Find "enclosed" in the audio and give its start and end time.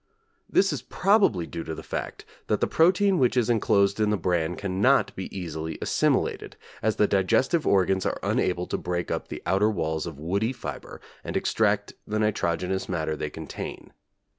3.51-3.99